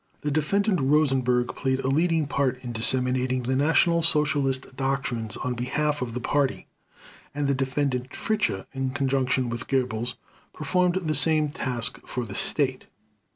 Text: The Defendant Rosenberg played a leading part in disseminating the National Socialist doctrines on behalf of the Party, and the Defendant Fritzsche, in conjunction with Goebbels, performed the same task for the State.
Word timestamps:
The 0.21 0.31
Defendant 0.31 0.81
Rosenberg 0.81 1.55
played 1.55 1.81
a 1.81 1.87
leading 1.87 2.25
part 2.25 2.63
in 2.63 2.71
disseminating 2.71 3.43
the 3.43 3.55
National 3.55 4.01
Socialist 4.01 4.75
doctrines 4.75 5.37
on 5.37 5.53
behalf 5.53 6.01
of 6.01 6.15
the 6.15 6.19
Party, 6.19 6.65
and 7.35 7.45
the 7.45 7.53
Defendant 7.53 8.09
Fritzsche, 8.09 8.65
in 8.73 8.89
conjunction 8.95 9.47
with 9.47 9.67
Goebbels, 9.67 10.15
performed 10.53 10.95
the 10.95 11.13
same 11.13 11.49
task 11.49 11.99
for 12.07 12.25
the 12.25 12.33
State. 12.33 12.87